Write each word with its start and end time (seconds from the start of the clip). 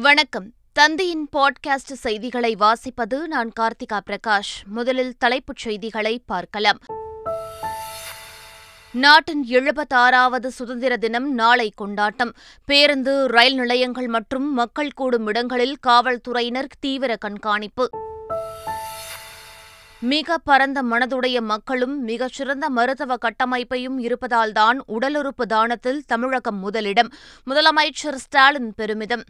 வணக்கம். 0.00 0.52
தந்தையின் 0.72 1.28
பாட்காஸ்ட் 1.36 1.92
செய்திகளை 1.92 2.56
வாசிப்பது 2.60 3.26
நான் 3.26 3.52
கார்த்திகா 3.60 4.00
பிரகாஷ். 4.10 4.66
முதலில் 4.66 5.14
தலைப்புச் 5.18 5.56
செய்திகளை 5.56 6.22
பார்க்கலாம். 6.26 6.78
நாட்டின் 8.92 9.46
எழுபத்தாறாவது 9.48 10.46
சுதந்திர 10.46 10.96
தினம் 10.96 11.34
நாளை 11.34 11.72
கொண்டாட்டம். 11.76 12.32
பேருந்து 12.64 13.26
ரயில் 13.26 13.54
நிலையங்கள் 13.54 14.06
மற்றும் 14.06 14.54
மக்கள் 14.54 14.92
கூடும் 14.92 15.26
இடங்களில் 15.26 15.76
காவல்துறையினர் 15.86 16.78
தீவிர 16.80 17.16
கண்காணிப்பு. 17.16 17.90
மிக 20.00 20.38
பரந்த 20.38 20.82
மனதுடைய 20.82 21.40
மக்களும் 21.40 22.02
மிகச்சிறந்த 22.02 22.70
மருத்துவ 22.70 23.16
கட்டமைப்பையும் 23.16 23.98
இருப்பதால்தான் 23.98 24.82
உடலுறுப்பு 24.88 25.46
தானத்தில் 25.48 26.00
தமிழகம் 26.06 26.58
முதலிடம். 26.58 27.12
முதலமைச்சர் 27.46 28.14
ஸ்டாலின் 28.14 28.74
பெருமிதம். 28.74 29.24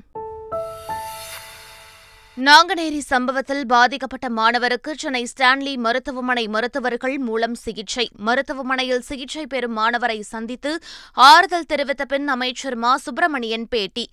நாங்குநேரி 2.37 2.99
சம்பவத்தில் 2.99 3.67
பாதிக்கப்பட்ட 3.67 4.29
மாணவருக்கு 4.29 4.95
சென்னை 4.97 5.27
ஸ்டான்லி 5.37 5.77
மருத்துவமனை 5.77 6.49
மருத்துவர்கள் 6.49 7.19
மூலம் 7.19 7.55
சிகிச்சை. 7.55 8.11
மருத்துவமனையில் 8.17 9.01
சிகிச்சை 9.01 9.47
பெறும் 9.47 9.77
மாணவரை 9.77 10.21
சந்தித்து 10.21 10.79
ஆறுதல் 11.13 11.67
தெரிவித்த 11.67 12.05
பின் 12.05 12.29
அமைச்சர் 12.29 12.75
மா. 12.75 12.97
சுப்பிரமணியன் 12.97 13.69
பேட்டி. 13.69 14.09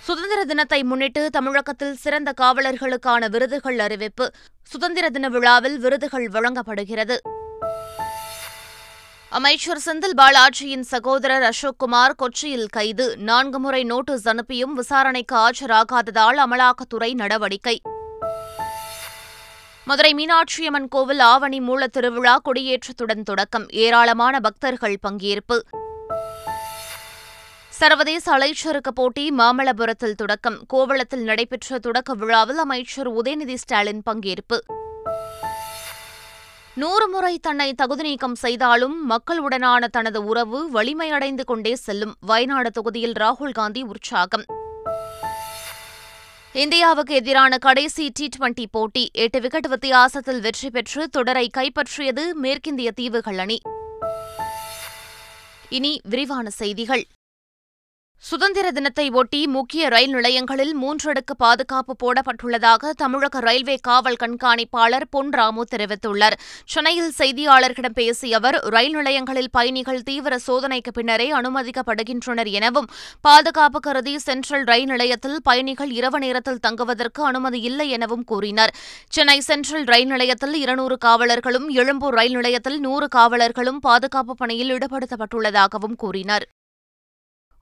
சுதந்திர 0.00 0.44
தினத்தை 0.44 0.82
முன்னிட்டு 0.82 1.30
தமிழகத்தில் 1.30 1.94
சிறந்த 1.94 2.32
காவலர்களுக்கான 2.40 3.30
விருதுகள் 3.30 3.78
அறிவிப்பு. 3.78 4.30
சுதந்திர 4.62 5.10
தின 5.10 5.28
விழாவில் 5.28 5.78
விருதுகள் 5.78 6.28
வழங்கப்படுகிறது. 6.28 7.20
அமைச்சர் 9.28 9.80
செந்தில் 9.84 10.16
பாலாஜியின் 10.16 10.80
சகோதரர் 10.80 11.42
அசோக்குமார் 11.42 12.12
கொச்சியில் 12.18 12.66
கைது. 12.68 13.16
நான்கு 13.16 13.58
முறை 13.58 13.84
நோட்டீஸ் 13.84 14.28
அனுப்பியும் 14.28 14.74
விசாரணைக்கு 14.74 15.36
ஆஜராகாததால் 15.36 16.38
அமலாக்கத்துறை 16.38 17.14
நடவடிக்கை. 17.14 17.80
மதுரை 19.84 20.14
மீனாட்சியம்மன் 20.14 20.88
கோவில் 20.88 21.18
ஆவணி 21.18 21.60
மூல 21.60 21.86
திருவிழா 21.86 22.40
கொடியேற்றத்துடன் 22.44 23.22
தொடக்கம். 23.22 23.68
ஏராளமான 23.68 24.40
பக்தர்கள் 24.40 24.98
பங்கேற்பு. 25.08 25.58
சர்வதேச 27.68 28.38
அலைச்சறுக்கு 28.38 28.92
போட்டி 28.94 29.30
மாமல்லபுரத்தில் 29.38 30.14
தொடக்கம். 30.14 30.66
கோவளத்தில் 30.72 31.22
நடைபெற்ற 31.22 31.78
தொடக்க 31.78 32.14
விழாவில் 32.14 32.58
அமைச்சர் 32.58 33.12
உதயநிதி 33.12 33.54
ஸ்டாலின் 33.54 34.02
பங்கேற்பு. 34.10 34.58
நூறு 36.80 37.08
முறை 37.08 37.38
தன்னை 37.38 37.74
தகுதி 37.74 38.02
நீக்கம் 38.02 38.34
செய்தாலும் 38.34 39.10
மக்களுடனான 39.10 39.86
தனது 39.86 40.24
உறவு 40.24 40.70
வலிமையடைந்து 40.70 41.44
கொண்டே 41.44 41.74
செல்லும் 41.74 42.14
வயநாடு 42.20 42.70
தொகுதியில் 42.70 43.12
ராகுல் 43.12 43.52
காந்தி 43.52 43.82
உற்சாகம். 43.82 44.44
இந்தியாவுக்கு 46.52 47.14
எதிரான 47.14 47.58
கடைசி 47.58 48.10
டி 48.14 48.28
டுவெண்டி 48.38 48.64
போட்டி 48.70 49.10
எட்டு 49.12 49.40
விக்கெட் 49.40 49.66
வித்தியாசத்தில் 49.66 50.40
வெற்றி 50.40 50.70
பெற்று 50.70 51.08
தொடரை 51.08 51.50
கைப்பற்றியது 51.56 52.24
மேற்கிந்திய 52.42 52.90
தீவுகள் 52.90 53.38
அணி. 53.38 53.58
இனி 55.68 56.00
விரிவான 56.08 56.50
செய்திகள். 56.50 57.04
சுதந்திர 58.22 58.70
தினத்தை 58.72 59.10
ஒட்டி 59.10 59.46
முக்கிய 59.46 59.88
ரயில் 59.88 60.10
நிலையங்களில் 60.10 60.72
மூன்றடுக்கு 60.82 61.34
பாதுகாப்பு 61.38 61.92
போடப்பட்டுள்ளதாக 62.02 62.90
தமிழக 62.96 63.40
ரயில்வே 63.40 63.76
காவல் 63.88 64.18
கண்காணிப்பாளர் 64.22 65.06
பொன் 65.10 65.30
ராமு 65.30 65.64
தெரிவித்துள்ளார். 65.70 66.36
சென்னையில் 66.64 67.12
செய்தியாளர்களிடம் 67.18 67.94
பேசிய 67.94 68.36
அவர் 68.36 68.58
ரயில் 68.74 68.92
நிலையங்களில் 68.92 69.50
பயணிகள் 69.50 70.02
தீவிர 70.02 70.38
சோதனைக்கு 70.38 70.92
பின்னரே 70.92 71.28
அனுமதிக்கப்படுகின்றனர் 71.32 72.50
எனவும் 72.50 72.90
பாதுகாப்பு 73.20 73.80
கருதி 73.80 74.18
சென்ட்ரல் 74.18 74.64
ரயில் 74.64 74.90
நிலையத்தில் 74.94 75.38
பயணிகள் 75.42 75.90
இரவு 75.90 76.18
நேரத்தில் 76.18 76.60
தங்குவதற்கு 76.60 77.24
அனுமதி 77.24 77.60
இல்லை 77.60 77.88
எனவும் 77.90 78.24
கூறினார். 78.24 78.74
சென்னை 79.08 79.40
சென்ட்ரல் 79.40 79.84
ரயில் 79.84 80.06
நிலையத்தில் 80.06 80.54
இருநூறு 80.54 80.98
காவலர்களும் 81.04 81.68
எழும்பூர் 81.68 82.14
ரயில் 82.14 82.32
நிலையத்தில் 82.32 82.80
நூறு 82.80 83.08
காவலர்களும் 83.08 83.82
பாதுகாப்பு 83.88 84.34
பணியில் 84.34 84.72
ஈடுபடுத்தப்பட்டுள்ளதாகவும் 84.78 85.98
கூறினார். 86.04 86.46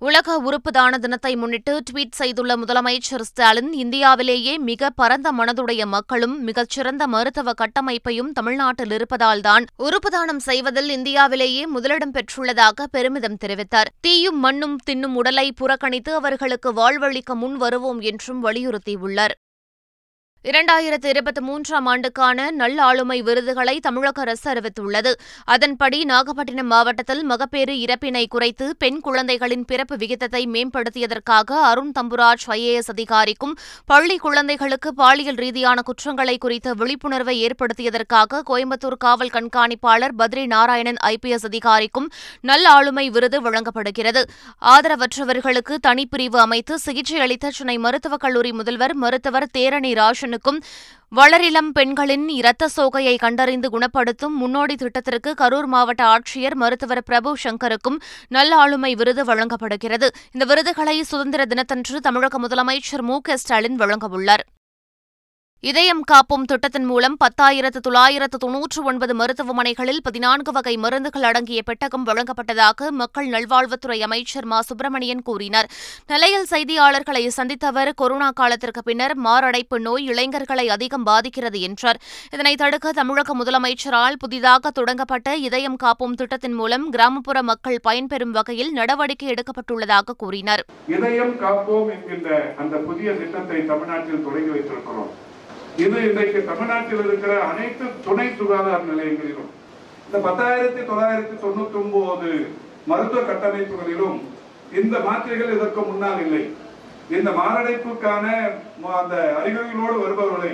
உலக 0.03 0.37
உறுப்பு 0.39 0.71
தான 0.71 0.99
தினத்தை 0.99 1.37
முன்னிட்டு 1.37 1.83
ட்வீட் 1.91 2.17
செய்துள்ள 2.17 2.57
முதலமைச்சர் 2.57 3.21
ஸ்டாலின் 3.21 3.73
இந்தியாவிலேயே 3.73 4.59
மிக 4.59 4.91
பரந்த 4.91 5.33
மனதுடைய 5.33 5.87
மக்களும் 5.87 6.43
மிகச்சிறந்த 6.43 7.07
மருத்துவ 7.07 7.53
கட்டமைப்பையும் 7.53 8.33
தமிழ்நாட்டில் 8.33 8.91
இருப்பதால்தான் 8.91 9.67
உறுப்பு 9.77 10.11
தானம் 10.11 10.39
செய்வதில் 10.39 10.89
இந்தியாவிலேயே 10.89 11.67
முதலிடம் 11.67 12.13
பெற்றுள்ளதாக 12.13 12.87
பெருமிதம் 12.91 13.39
தெரிவித்தார். 13.45 13.93
தீயும் 14.01 14.39
மண்ணும் 14.39 14.77
தின்னும் 14.91 15.15
உடலை 15.15 15.53
புறக்கணித்து 15.53 16.15
அவர்களுக்கு 16.15 16.73
வாழ்வளிக்க 16.73 17.35
முன் 17.35 17.57
வருவோம் 17.57 18.01
என்றும் 18.01 18.45
வலியுறுத்தியுள்ளார். 18.45 19.37
இரண்டாயிரத்து 20.45 21.07
இருபத்தி 21.07 21.41
மூன்றாம் 21.41 21.87
ஆண்டுக்கான 21.87 22.51
நல்லாளுமை 22.51 23.23
விருதுகளை 23.23 23.81
தமிழக 23.81 24.21
அரசு 24.21 24.53
அறிவித்துள்ளது. 24.53 25.13
அதன்படி 25.45 26.05
நாகப்பட்டினம் 26.05 26.67
மாவட்டத்தில் 26.67 27.25
மகப்பேறு 27.25 27.75
இறப்பினை 27.75 28.27
குறைத்து 28.29 28.77
பெண் 28.79 29.01
குழந்தைகளின் 29.01 29.65
பிறப்பு 29.65 29.97
விகிதத்தை 29.97 30.47
மேம்படுத்தியதற்காக 30.47 31.53
அருண் 31.63 31.93
தம்புராஜ் 32.01 32.45
ஐஏஎஸ் 32.47 32.91
அதிகாரிக்கும் 32.91 33.57
பள்ளி 33.87 34.17
குழந்தைகளுக்கு 34.17 34.95
பாலியல் 34.95 35.35
ரீதியான 35.35 35.83
குற்றங்களை 35.83 36.39
குறித்த 36.39 36.75
விழிப்புணர்வை 36.75 37.47
ஏற்படுத்தியதற்காக 37.47 38.43
கோயம்புத்தூர் 38.51 38.99
காவல் 38.99 39.33
கண்காணிப்பாளர் 39.33 40.15
பத்ரி 40.19 40.47
நாராயணன் 40.47 41.01
ஐபிஎஸ் 41.05 41.45
அதிகாரிக்கும் 41.45 42.11
நல்லாளுமை 42.43 43.11
விருது 43.11 43.41
வழங்கப்படுகிறது. 43.41 44.25
ஆதரவற்றவர்களுக்கு 44.63 45.77
தனிப்பிரிவு 45.87 46.37
அமைத்து 46.37 46.79
சிகிச்சை 46.79 47.21
அளித்த 47.21 47.51
சென்னை 47.51 47.79
மருத்துவக் 47.79 48.21
கல்லூரி 48.21 48.53
முதல்வர் 48.53 48.95
மருத்துவர் 48.95 49.51
தேரணி 49.59 49.95
ராஜன் 49.95 50.33
பெண்ணுக்கும் 50.35 50.61
வளரிளம் 51.13 51.69
பெண்களின் 51.73 52.25
இரத்த 52.29 52.69
சோகையை 52.77 53.13
கண்டறிந்து 53.17 53.69
குணப்படுத்தும் 53.71 54.35
முன்னோடி 54.37 54.75
திட்டத்திற்கு 54.75 55.31
கரூர் 55.41 55.69
மாவட்ட 55.75 56.03
ஆட்சியர் 56.05 56.57
மருத்துவர் 56.63 57.03
பிரபு 57.03 57.33
சங்கருக்கும் 57.45 57.99
நல்ல 58.29 58.57
ஆளுமை 58.57 58.93
விருது 58.95 59.25
வழங்கப்படுகிறது. 59.25 60.09
இந்த 60.33 60.45
விருதுகளை 60.45 60.97
சுதந்திர 61.03 61.45
தினத்தன்று 61.45 62.01
தமிழக 62.01 62.41
முதலமைச்சர் 62.41 63.07
மு 63.11 63.19
க 63.21 63.37
ஸ்டாலின் 63.37 63.81
வழங்கவுள்ளார் 63.81 64.45
இதயம் 65.71 66.01
காப்போம் 66.13 66.43
திட்டத்தின் 66.45 66.85
மூலம் 66.85 67.17
பத்தாயிரத்து 67.25 67.77
தொள்ளாயிரத்து 67.77 68.39
தொன்னூற்று 68.39 68.83
ஒன்பது 68.83 69.15
மருத்துவமனைகளில் 69.17 70.01
பதினான்கு 70.03 70.53
வகை 70.53 70.77
மருந்துகள் 70.77 71.23
அடங்கிய 71.23 71.63
பெட்டகம் 71.63 72.07
வழங்கப்பட்டதாக 72.07 72.91
மக்கள் 72.91 73.29
நல்வாழ்வுத்துறை 73.29 74.01
அமைச்சர் 74.01 74.45
மா. 74.45 74.61
சுப்பிரமணியன் 74.61 75.23
கூறினார். 75.23 75.69
நிலையில் 76.07 76.47
செய்தியாளர்களை 76.51 77.27
சந்தித்த 77.27 77.67
அவர் 77.67 77.95
கொரோனா 77.95 78.31
காலத்திற்கு 78.31 78.83
பின்னர் 78.83 79.17
மாரடைப்பு 79.17 79.81
நோய் 79.81 80.05
இளைஞர்களை 80.05 80.69
அதிகம் 80.69 81.03
பாதிக்கிறது 81.03 81.61
என்றார். 81.61 82.01
இதனை 82.31 82.55
தடுக்க 82.55 82.93
தமிழக 82.93 83.37
முதலமைச்சரால் 83.37 84.19
புதிதாக 84.19 84.71
தொடங்கப்பட்ட 84.71 85.37
இதயம் 85.37 85.77
காப்போம் 85.85 86.15
திட்டத்தின் 86.15 86.53
மூலம் 86.53 86.91
கிராமப்புற 86.91 87.43
மக்கள் 87.43 87.81
பயன்பெறும் 87.89 88.31
வகையில் 88.31 88.73
நடவடிக்கை 88.73 89.35
எடுக்கப்பட்டுள்ளதாக 89.35 90.17
கூறினார். 90.17 90.65
இதயம் 90.89 91.41
காப்போம் 91.41 91.91
என்கின்ற 91.91 92.55
அந்த 92.59 92.77
புதிய 92.77 93.13
திட்டத்தை 93.13 93.67
தமிழ்நாட்டில் 93.67 94.25
தொடங்கி 94.25 94.51
வைத்திருக்கிறோம். 94.51 95.33
இது 95.83 95.97
இன்றைக்கு 96.09 96.41
தமிழ்நாட்டில் 96.49 97.01
இருக்கிற 97.07 97.33
அனைத்து 97.51 97.85
துணை 98.05 98.27
சுகாதார 98.41 98.77
நிலையங்களிலும் 98.91 99.49
இந்த 100.07 100.19
பத்தாயிரத்தி 100.27 100.83
தொள்ளாயிரத்தி 100.91 101.37
தொண்ணூத்தி 101.45 101.77
ஒன்பது 101.81 102.31
மருத்துவ 102.91 103.23
கட்டமைப்புகளிலும் 103.31 104.19
இந்த 104.81 104.97
மாத்திரைகள் 105.07 105.55
இதற்கு 105.57 105.81
முன்னால் 105.89 106.21
இல்லை. 106.25 106.43
இந்த 107.17 107.31
மாரடைப்புக்கான 107.41 108.27
அந்த 109.01 109.17
அறிகுறிகளோடு 109.41 109.97
வருபவர்களை 110.05 110.53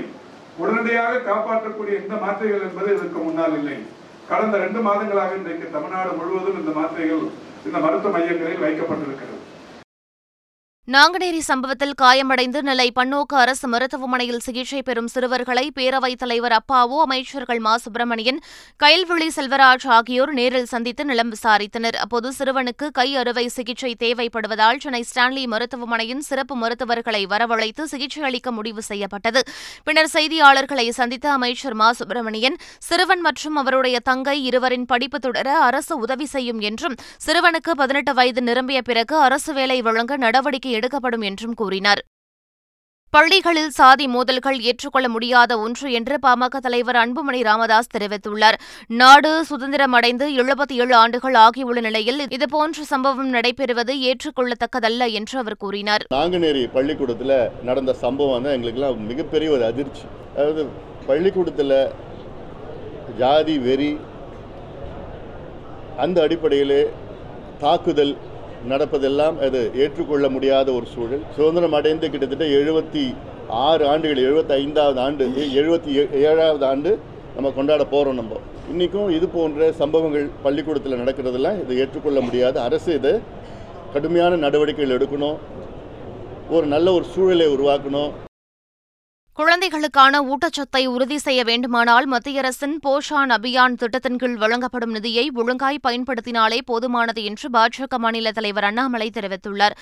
உடனடியாக 0.62 1.22
காப்பாற்றக்கூடிய 1.28 1.96
இந்த 2.04 2.16
மாத்திரைகள் 2.24 2.66
என்பது 2.68 2.88
இதற்கு 2.96 3.18
முன்னால் 3.26 3.56
இல்லை. 3.60 3.76
கடந்த 4.30 4.56
ரெண்டு 4.64 4.82
மாதங்களாக 4.88 5.38
இன்றைக்கு 5.40 5.68
தமிழ்நாடு 5.76 6.18
முழுவதும் 6.20 6.60
இந்த 6.62 6.74
மாத்திரைகள் 6.80 7.24
இந்த 7.68 7.78
மருத்துவ 7.86 8.12
மையங்களில் 8.16 8.64
வைக்கப்பட்டிருக்கிறது. 8.66 9.39
நாங்குநேரி 10.94 11.40
சம்பவத்தில் 11.48 11.92
காயமடைந்து 12.02 12.60
நெல்லை 12.62 12.86
பன்னோக்கு 12.94 13.34
அரசு 13.40 13.66
மருத்துவமனையில் 13.68 14.40
சிகிச்சை 14.44 14.78
பெறும் 14.82 15.10
சிறுவர்களை 15.12 15.64
பேரவைத் 15.74 16.20
தலைவர் 16.22 16.54
அப்பாவு 16.56 16.96
அமைச்சர்கள் 17.04 17.58
மா. 17.58 17.76
சுப்பிரமணியன் 17.76 18.40
கயல்விழி 18.82 19.28
செல்வராஜ் 19.36 19.86
ஆகியோர் 19.96 20.32
நேரில் 20.38 20.66
சந்தித்து 20.72 21.04
நிலம் 21.04 21.30
விசாரித்தனர். 21.34 21.98
அப்போது 22.04 22.32
சிறுவனுக்கு 22.38 22.88
கை 22.98 23.06
அறுவை 23.16 23.44
சிகிச்சை 23.56 23.92
தேவைப்படுவதால் 23.98 24.80
சென்னை 24.84 25.02
ஸ்டான்லி 25.10 25.44
மருத்துவமனையின் 25.46 26.24
சிறப்பு 26.28 26.56
மருத்துவர்களை 26.56 27.22
வரவழைத்து 27.26 27.84
சிகிச்சை 27.92 28.22
அளிக்க 28.22 28.50
முடிவு 28.50 28.82
செய்யப்பட்டது. 28.82 29.42
பின்னர் 29.84 30.10
செய்தியாளர்களை 30.16 30.88
சந்தித்த 30.88 31.32
அமைச்சர் 31.36 31.78
மா. 31.82 31.90
சுப்பிரமணியன் 31.92 32.58
சிறுவன் 32.88 33.24
மற்றும் 33.28 33.56
அவருடைய 33.56 34.00
தங்கை 34.10 34.36
இருவரின் 34.44 34.88
படிப்பு 34.94 35.20
தொடர 35.20 35.56
அரசு 35.68 35.96
உதவி 35.98 36.28
செய்யும் 36.34 36.60
என்றும் 36.70 36.98
சிறுவனுக்கு 37.26 37.74
பதினெட்டு 37.82 38.14
வயது 38.14 38.42
நிரம்பிய 38.42 38.82
பிறகு 38.82 39.16
அரசு 39.28 39.52
வேலை 39.52 39.80
வழங்க 39.82 40.20
நடவடிக்கை 40.26 40.78
எடுக்கப்படும் 40.80 41.26
என்றும் 41.30 41.58
கூறினார். 41.62 42.02
பள்ளிகளில் 43.14 43.72
சாதி 43.76 44.04
மோதல்கள் 44.14 44.58
ஏற்றுக்கொள்ள 44.68 45.06
முடியாத 45.14 45.52
ஒன்று 45.62 45.86
என்று 45.98 46.16
பாமக 46.24 46.58
தலைவர் 46.66 46.98
அன்புமணி 47.00 47.40
ராமதாஸ் 47.48 47.90
தெரிவித்துள்ளார். 47.94 48.56
நாடு 49.00 49.32
சுதந்திரமடைந்து 49.48 50.26
எழுபத்தி 50.42 50.74
ஏழு 50.82 50.94
ஆண்டுகள் 51.00 51.36
ஆகியுள்ள 51.44 51.80
நிலையில் 51.86 52.20
இதுபோன்ற 52.36 52.84
சம்பவம் 52.92 53.32
நடைபெறுவது 53.36 53.96
ஏற்றுக்கொள்ளத்தக்கதல்ல 54.10 55.08
என்று 55.20 55.36
அவர் 55.42 55.58
கூறினார். 55.64 56.04
நாங்குநேரி 56.16 56.62
பள்ளிக்கூடத்தில் 56.76 57.36
நடந்த 57.70 57.94
சம்பவம் 58.04 58.46
தான் 58.46 58.56
எங்களுக்கெல்லாம் 58.58 59.04
மிகப்பெரிய 59.10 59.50
ஒரு 59.56 59.66
அதிர்ச்சி. 59.70 60.06
அதாவது 60.36 60.64
பள்ளிக்கூடத்தில் 61.10 61.78
ஜாதி 63.22 63.58
வெறி 63.68 63.92
அந்த 66.04 66.18
அடிப்படையிலே 66.26 66.82
தாக்குதல் 67.64 68.14
நடப்பதெல்லாம் 68.68 69.36
அது 69.46 69.70
ஏற்றுக்கொள்ள 69.74 70.28
முடியாத 70.28 70.72
ஒரு 70.72 70.86
சூழல். 70.94 71.22
சுதந்திரம் 71.36 71.72
அடைந்து 71.72 72.10
கிட்டத்தட்ட 72.10 72.44
எழுபத்தி 72.44 73.14
ஆறு 73.48 73.86
ஆண்டுகள் 73.86 74.24
எழுபத்தி 74.24 74.52
ஐந்தாவது 74.52 75.00
ஆண்டு 75.00 75.26
எழுபத்தி 75.60 75.92
ஏழாவது 76.12 76.66
ஆண்டு 76.66 76.98
நம்ம 77.34 77.50
கொண்டாட 77.50 77.84
போகிறோம் 77.84 78.14
நம்ம. 78.14 78.36
இன்றைக்கும் 78.70 79.10
இது 79.10 79.28
போன்ற 79.28 79.72
சம்பவங்கள் 79.72 80.26
பள்ளிக்கூடத்தில் 80.42 81.00
நடக்கிறதெல்லாம் 81.00 81.60
இதை 81.62 81.78
ஏற்றுக்கொள்ள 81.78 82.20
முடியாது. 82.20 82.60
அரசு 82.60 82.94
இதை 82.94 83.12
கடுமையான 83.92 84.36
நடவடிக்கைகள் 84.36 84.96
எடுக்கணும். 84.96 85.38
ஒரு 86.50 86.66
நல்ல 86.66 86.92
ஒரு 86.92 87.04
சூழலை 87.04 87.46
உருவாக்கணும். 87.56 88.10
குழந்தைகளுக்கான 89.38 90.20
ஊட்டச்சத்தை 90.22 90.80
உறுதி 90.86 91.18
செய்ய 91.18 91.40
வேண்டுமானால் 91.44 92.06
மத்திய 92.06 92.40
அரசின் 92.40 92.74
போஷான் 92.86 93.30
அபியான் 93.36 93.76
திட்டத்தின் 93.80 94.16
கீழ் 94.16 94.34
வழங்கப்படும் 94.36 94.90
நிதியை 94.90 95.30
ஒழுங்காய் 95.34 95.78
பயன்படுத்தினாலே 95.86 96.58
போதுமானது 96.70 97.22
என்று 97.24 97.48
பாஜக 97.52 97.98
மாநில 97.98 98.30
தலைவர் 98.30 98.64
அண்ணாமலை 98.64 99.10
தெரிவித்துள்ளார். 99.14 99.74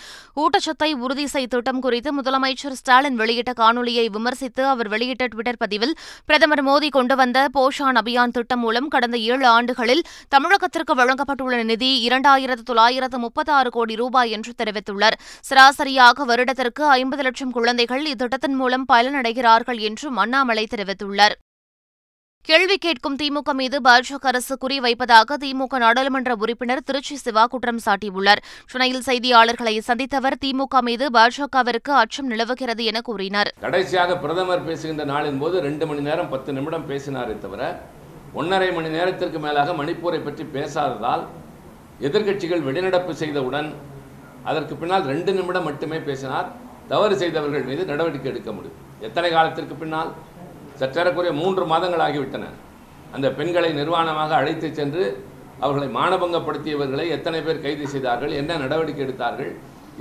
ஊட்டச்சத்தை 0.43 0.91
உறுதி 1.05 1.27
செய் 1.27 1.47
திட்டம் 1.47 1.81
குறித்து 1.81 2.13
முதலமைச்சர் 2.19 2.77
ஸ்டாலின் 2.81 3.17
வெளியிட்ட 3.17 3.55
காணொலியை 3.63 4.07
விமர்சித்து 4.17 4.67
அவர் 4.67 4.89
வெளியிட்ட 4.89 5.27
டுவிட்டர் 5.27 5.61
பதிவில் 5.65 5.95
பிரதமர் 6.27 6.65
மோடி 6.67 6.91
கொண்டு 6.99 7.17
வந்த 7.17 7.49
போஷான் 7.57 8.01
அபியான் 8.03 8.31
திட்டம் 8.31 8.63
மூலம் 8.67 8.89
கடந்த 8.89 9.19
ஏழு 9.31 9.47
ஆண்டுகளில் 9.47 10.05
தமிழகத்திற்கு 10.37 10.97
வழங்கப்பட்டுள்ள 11.01 11.63
நிதி 11.65 11.91
இரண்டாயிரத்து 12.09 12.67
தொள்ளாயிரத்து 12.73 13.19
முப்பத்தாறு 13.19 13.71
கோடி 13.71 13.95
ரூபாய் 13.95 14.31
என்று 14.31 14.55
தெரிவித்துள்ளார். 14.63 15.19
சராசரியாக 15.51 16.25
வருடத்திற்கு 16.25 16.87
ஐம்பது 17.01 17.23
லட்சம் 17.23 17.51
குழந்தைகள் 17.51 18.07
இத்திட்டத்தின் 18.15 18.59
மூலம் 18.63 18.87
பயனடைகிறார்கள் 19.39 19.81
என்றும் 19.89 20.17
அண்ணாமலை 20.23 20.65
தெரிவித்துள்ளார். 20.75 21.37
கேள்வி 22.49 22.77
கேட்கும் 22.85 23.17
திமுக 23.21 23.51
மீது 23.61 23.77
பாஜக 23.87 24.27
அரசு 24.31 24.55
குறிவைப்பதாக 24.63 25.37
திமுக 25.43 25.79
நாடாளுமன்ற 25.85 26.33
உறுப்பினர் 26.43 26.85
திருச்சி 26.89 27.17
சிவா 27.25 27.45
குற்றம் 27.53 27.81
சாட்டியுள்ளார். 27.87 28.41
சென்னையில் 28.73 29.05
செய்தியாளர்களை 29.09 29.75
சந்தித்தவர் 29.89 30.37
திமுக 30.45 30.83
மீது 30.89 31.07
பாஜகவிற்கு 31.17 31.93
அச்சம் 32.03 32.31
நிலவுகிறது 32.33 32.85
என 32.91 33.01
கூறினார். 33.09 33.51
கடைசியாக 33.65 34.17
பிரதமர் 34.23 34.67
பேசுகின்ற 34.69 35.05
நாளின் 35.13 35.41
போது 35.43 35.59
ரெண்டு 35.67 35.87
மணி 35.91 36.05
நேரம் 36.09 36.31
பத்து 36.35 36.53
நிமிடம் 36.59 36.89
பேசினாரே 36.93 37.37
தவிர 37.45 37.63
ஒன்றரை 38.41 38.71
மணி 38.79 38.89
நேரத்திற்கு 38.97 39.39
மேலாக 39.45 39.75
மணிப்பூரை 39.81 40.23
பற்றி 40.25 40.47
பேசாததால் 40.57 41.25
எதிர்க்கட்சிகள் 42.07 42.67
வெளிநடப்பு 42.69 43.13
செய்தவுடன் 43.25 43.69
அதற்கு 44.51 44.75
பின்னால் 44.81 45.07
ரெண்டு 45.13 45.31
நிமிடம் 45.39 45.69
மட்டுமே 45.69 45.99
பேசினார். 46.09 46.49
தவறு 46.93 47.15
செய்தவர்கள் 47.23 47.69
மீது 47.71 47.83
நடவடிக்கை 47.93 48.31
எடுக்க 48.33 48.51
முடியும். 48.57 48.79
எத்தனை 49.07 49.31
காலத்திற்கு 49.37 49.75
பின்னால்? 49.83 50.11
சற்றேறக்குறைய 50.81 51.33
மூன்று 51.43 51.65
மாதங்கள் 51.73 52.05
ஆகிவிட்டன 52.07 52.47
அந்த 53.17 53.27
பெண்களை 53.39 53.71
நிர்வாணமாக 53.81 54.31
அழைத்து 54.41 54.69
சென்று 54.79 55.05
அவர்களை 55.65 55.89
மானபங்கப்படுத்தியவர்களை 55.99 57.05
எத்தனை 57.17 57.39
பேர் 57.47 57.63
கைது 57.63 57.87
செய்தார்கள் 57.95 58.33
என்ன 58.41 58.59
நடவடிக்கை 58.65 59.03
எடுத்தார்கள் 59.07 59.51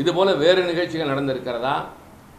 இதுபோல 0.01 0.33
வேறு 0.41 0.61
நிகழ்ச்சிகள் 0.63 1.11
நடந்திருக்கிறதா? 1.13 1.75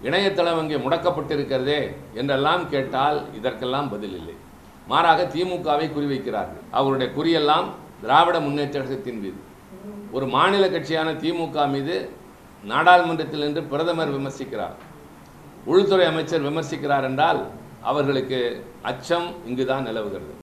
இணையதளம் 0.06 0.60
அங்கே 0.62 0.76
முடக்கப்பட்டிருக்கிறதே 0.76 1.80
என்றெல்லாம் 2.20 2.62
கேட்டால் 2.72 3.18
இதற்கெல்லாம் 3.38 3.88
பதில் 3.94 4.16
இல்லை. 4.20 4.36
மாறாக 4.90 5.24
திமுகவை 5.34 5.86
குறிவைக்கிறார்கள். 5.96 6.62
அவருடைய 6.78 7.08
குறியெல்லாம் 7.16 7.66
திராவிட 8.02 8.36
முன்னேற்றத்தின் 8.46 9.20
மீது. 9.24 9.40
ஒரு 10.16 10.26
மாநில 10.36 10.64
கட்சியான 10.74 11.08
திமுக 11.22 11.66
மீது 11.74 11.96
நாடாளுமன்றத்தில் 12.64 13.40
நின்று 13.40 13.62
பிரதமர் 13.62 14.14
விமர்சிக்கிறார். 14.14 14.74
உள்துறை 15.64 16.06
அமைச்சர் 16.06 16.42
விமர்சிக்கிறார் 16.42 17.02
என்றால் 17.02 17.50
அவர்களுக்கு 17.82 18.66
அச்சம் 18.82 19.46
இங்குதான் 19.46 19.82
நிலவுகிறது. 19.82 20.34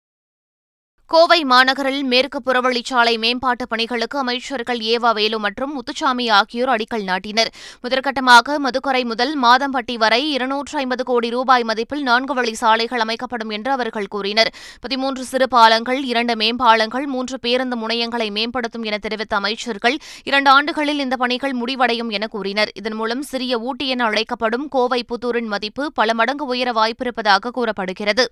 கோவை 1.07 1.44
மாநகரில் 1.44 2.04
மேற்கு 2.04 2.42
புறவழிச்சாலை 2.46 3.18
மேம்பாட்டுப் 3.18 3.69
பணிகளுக்கு 3.69 4.19
அமைச்சர்கள் 4.19 4.78
ஏவா 4.78 5.13
வேலு 5.13 5.40
மற்றும் 5.40 5.74
முத்துச்சாமி 5.74 6.30
ஆகியோர் 6.30 6.69
அடிக்கல் 6.69 7.04
நாட்டினர். 7.04 7.52
முதற்கட்டமாக 7.84 8.57
மதுக்கரை 8.57 9.06
முதல் 9.06 9.42
மாதம்பட்டி 9.42 9.96
வரை 9.96 10.31
இருநூற்று 10.31 10.78
ஐம்பது 10.78 11.04
கோடி 11.04 11.30
ரூபாய் 11.30 11.63
மதிப்பில் 11.63 12.02
நான்கு 12.02 12.34
வழி 12.34 12.54
சாலைகள் 12.54 13.00
அமைக்கப்படும் 13.00 13.50
என்று 13.50 13.72
அவர்கள் 13.72 14.07
கூறினர். 14.07 14.54
பதிமூன்று 14.81 15.24
சிறு 15.24 15.48
பாலங்கள் 15.48 16.04
இரண்டு 16.04 16.36
மேம்பாலங்கள் 16.36 17.06
மூன்று 17.06 17.40
பேருந்து 17.40 17.88
முனையங்களை 17.88 18.31
மேம்படுத்தும் 18.31 18.84
என 18.84 18.98
தெரிவித்த 18.98 19.36
அமைச்சர்கள் 19.36 19.98
இரண்டு 20.24 20.50
ஆண்டுகளில் 20.50 21.00
இந்த 21.00 21.16
பணிகள் 21.16 21.54
முடிவடையும் 21.54 22.10
என 22.10 22.28
கூறினர். 22.28 22.72
இதன் 22.74 22.94
மூலம் 22.94 23.22
சிறிய 23.22 23.60
ஊட்டி 23.60 23.88
என 23.88 24.06
அழைக்கப்படும் 24.06 24.68
கோவை 24.68 25.06
புத்தூரின் 25.06 25.48
மதிப்பு 25.48 25.92
பல 25.94 26.13
மடங்கு 26.13 26.46
உயர 26.46 26.72
வாய்ப்பிருப்பதாக 26.72 27.50
கூறப்படுகிறது. 27.50 28.30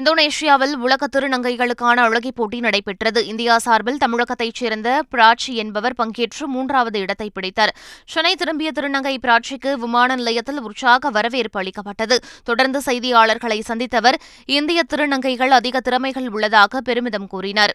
இந்தோனேஷியாவில் 0.00 0.72
உலக 0.72 1.06
திருநங்கைகளுக்கான 1.06 1.98
அழகிப் 2.06 2.34
போட்டி 2.34 2.60
நடைபெற்றது. 2.60 3.26
இந்தியா 3.26 3.58
சார்பில் 3.58 3.96
தமிழகத்தைச் 3.96 4.54
சேர்ந்த 4.54 5.02
பிராட்சி 5.10 5.56
என்பவர் 5.56 5.94
பங்கேற்று 6.02 6.46
மூன்றாவது 6.46 6.98
இடத்தை 6.98 7.30
பிடித்தார். 7.34 7.74
சென்னை 8.06 8.34
திரும்பிய 8.34 8.70
திருநங்கை 8.74 9.16
பிராட்சிக்கு 9.18 9.78
விமான 9.78 10.16
நிலையத்தில் 10.16 10.60
உற்சாக 10.60 11.10
வரவேற்பு 11.10 11.60
அளிக்கப்பட்டது. 11.60 12.18
தொடர்ந்து 12.44 12.82
செய்தியாளர்களை 12.86 13.60
சந்தித்தவர் 13.68 14.14
இந்திய 14.46 14.82
திருநங்கைகள் 14.94 15.48
அதிக 15.48 15.80
திறமைகள் 15.80 16.28
உள்ளதாக 16.28 16.80
பெருமிதம் 16.80 17.26
கூறினார். 17.26 17.74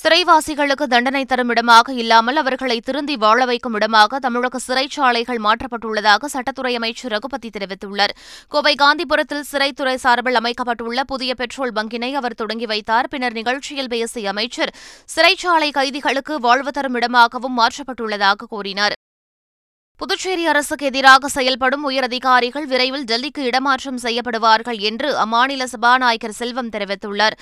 சிறைவாசிகளுக்கு 0.00 0.84
தண்டனை 0.92 1.20
தரும் 1.30 1.50
இடமாக 1.52 1.94
இல்லாமல் 2.02 2.38
அவர்களை 2.42 2.76
திருந்தி 2.86 3.14
வாழ 3.24 3.40
வைக்கும் 3.50 3.74
இடமாக 3.78 4.20
தமிழக 4.26 4.60
சிறைச்சாலைகள் 4.66 5.40
மாற்றப்பட்டுள்ளதாக 5.46 6.30
சட்டத்துறை 6.34 6.72
அமைச்சர் 6.78 7.12
ரகுபதி 7.14 7.48
தெரிவித்துள்ளார். 7.56 8.14
கோவை 8.54 8.74
காந்திபுரத்தில் 8.82 9.44
சிறைத்துறை 9.50 9.94
சார்பில் 10.04 10.40
அமைக்கப்பட்டுள்ள 10.40 11.04
புதிய 11.12 11.34
பெட்ரோல் 11.42 11.74
பங்கினை 11.80 12.10
அவர் 12.22 12.38
தொடங்கி 12.42 12.68
வைத்தார். 12.72 13.10
பின்னர் 13.14 13.38
நிகழ்ச்சியில் 13.40 13.92
பேசிய 13.96 14.32
அமைச்சர் 14.34 14.74
சிறைச்சாலை 15.16 15.70
கைதிகளுக்கு 15.80 16.36
வாழ்வு 16.48 16.74
தரும் 16.78 16.98
இடமாகவும் 17.00 17.58
மாற்றப்பட்டுள்ளதாக 17.60 18.50
கூறினார். 18.54 18.96
புதுச்சேரி 20.00 20.44
அரசுக்கு 20.46 20.84
எதிராக 20.86 21.28
செயல்படும் 21.28 21.82
உயரதிகாரிகள் 21.88 22.66
விரைவில் 22.66 23.04
டெல்லிக்கு 23.04 23.42
இடமாற்றம் 23.48 23.98
செய்யப்படுவார்கள் 24.04 24.78
என்று 24.78 25.08
அம்மாநில 25.24 25.64
சபாநாயகர் 25.72 26.36
செல்வம் 26.38 26.70
தெரிவித்துள்ளார். 26.74 27.36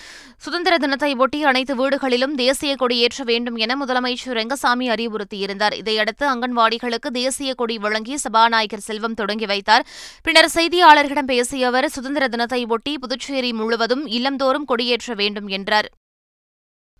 சுதந்திர 0.44 0.78
தினத்தை 0.84 1.10
ஒட்டி 1.16 1.40
அனைத்து 1.50 1.74
வீடுகளிலும் 1.80 2.34
தேசிய 2.34 2.72
கொடி 2.76 2.96
ஏற்ற 2.98 3.24
வேண்டும் 3.24 3.56
என 3.56 3.76
முதலமைச்சர் 3.82 4.38
ரெங்கசாமி 4.40 4.88
அறிவுறுத்தியிருந்தார். 4.94 5.76
இதையடுத்து 5.82 6.26
அங்கன்வாடிகளுக்கு 6.32 7.12
தேசிய 7.20 7.54
கொடி 7.54 7.78
வழங்கி 7.78 8.16
சபாநாயகர் 8.24 8.86
செல்வம் 8.88 9.18
தொடங்கி 9.22 9.46
வைத்தார். 9.46 9.86
பின்னர் 10.22 10.50
செய்தியாளர்களிடம் 10.56 11.30
பேசிய 11.34 11.66
அவர் 11.66 11.88
சுதந்திர 11.88 12.26
தினத்தை 12.28 12.62
ஒட்டி 12.76 12.96
புதுச்சேரி 12.98 13.52
முழுவதும் 13.52 14.04
இல்லந்தோறும் 14.18 14.68
கொடியேற்ற 14.72 15.14
வேண்டும் 15.14 15.50
என்றார். 15.58 15.90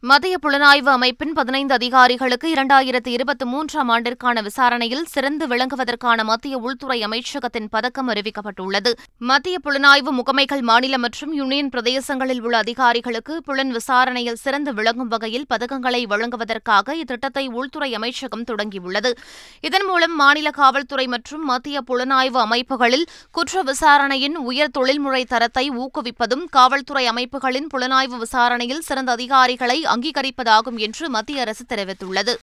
மத்திய 0.03 0.35
புலனாய்வு 0.43 0.91
அமைப்பின் 0.91 1.33
பதினைந்து 1.33 1.75
அதிகாரிகளுக்கு 1.75 2.49
இரண்டாயிரத்து 2.55 3.07
இருபத்தி 3.07 3.45
மூன்றாம் 3.45 3.89
ஆண்டிற்கான 3.95 4.43
விசாரணையில் 4.43 5.09
சிறந்து 5.15 5.45
விளங்குவதற்கான 5.47 6.25
மத்திய 6.29 6.59
உள்துறை 6.59 6.99
அமைச்சகத்தின் 7.07 7.67
பதக்கம் 7.71 8.11
அறிவிக்கப்பட்டுள்ளது. 8.13 8.91
மத்திய 9.31 9.57
புலனாய்வு 9.65 10.11
முகமைகள் 10.19 10.61
மாநில 10.61 10.99
மற்றும் 10.99 11.33
யூனியன் 11.33 11.71
பிரதேசங்களில் 11.73 12.43
உள்ள 12.43 12.59
அதிகாரிகளுக்கு 12.59 13.43
புலன் 13.49 13.73
விசாரணையில் 13.79 14.39
சிறந்து 14.45 14.75
விளங்கும் 14.75 15.11
வகையில் 15.15 15.47
பதக்கங்களை 15.55 16.03
வழங்குவதற்காக 16.13 16.97
இத்திட்டத்தை 17.01 17.45
உள்துறை 17.49 17.95
அமைச்சகம் 17.95 18.47
தொடங்கியுள்ளது. 18.53 19.13
இதன் 19.61 19.87
மூலம் 19.87 20.15
மாநில 20.15 20.51
காவல்துறை 20.51 21.07
மற்றும் 21.17 21.45
மத்திய 21.45 21.83
புலனாய்வு 21.91 22.41
அமைப்புகளில் 22.47 23.07
குற்ற 23.31 23.63
விசாரணையின் 23.63 24.39
உயர் 24.53 24.75
தொழில்முறை 24.79 25.25
தரத்தை 25.25 25.67
ஊக்குவிப்பதும் 25.83 26.47
காவல்துறை 26.59 27.05
அமைப்புகளின் 27.15 27.69
புலனாய்வு 27.75 28.19
விசாரணையில் 28.25 28.87
சிறந்த 28.91 29.13
அதிகாரிகளை 29.13 29.87
அங்கீகரிப்பதாகும் 29.95 30.77
என்று 30.77 31.09
மத்திய 31.09 31.41
அரசு 31.41 31.65
தெரிவித்துள்ளது. 31.69 32.35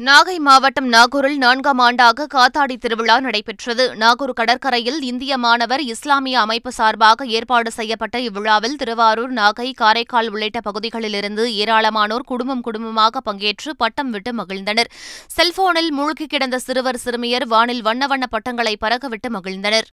நாகை 0.00 0.36
மாவட்டம் 0.38 0.88
நாகூரில் 0.88 1.36
நான்காம் 1.36 1.78
ஆண்டாக 1.78 2.24
காத்தாடி 2.34 2.76
திருவிழா 2.76 3.20
நடைபெற்றது. 3.20 3.84
நாகூர் 3.94 4.32
கடற்கரையில் 4.32 5.02
இந்திய 5.02 5.38
மாணவர் 5.38 5.82
இஸ்லாமிய 5.82 6.40
அமைப்பு 6.40 6.72
சார்பாக 6.72 7.26
ஏற்பாடு 7.26 7.70
செய்யப்பட்ட 7.70 8.18
இவ்விழாவில் 8.20 8.76
திருவாரூர் 8.76 9.32
நாகை 9.32 9.68
காரைக்கால் 9.74 10.30
உள்ளிட்ட 10.30 10.60
பகுதிகளிலிருந்து 10.60 11.44
ஏராளமானோர் 11.54 12.28
குடும்பம் 12.32 12.60
குடும்பமாக 12.60 13.20
பங்கேற்று 13.20 13.72
பட்டம் 13.76 14.10
விட்டு 14.10 14.32
மகிழ்ந்தனர். 14.34 14.90
செல்போனில் 15.36 15.92
மூழ்கி 15.92 16.26
கிடந்த 16.26 16.58
சிறுவர் 16.58 17.02
சிறுமியர் 17.04 17.46
வானில் 17.46 17.82
வண்ண 17.82 18.06
வண்ண 18.06 18.26
பட்டங்களை 18.26 18.76
பறக்கவிட்டு 18.80 19.30
மகிழ்ந்தனர். 19.30 19.88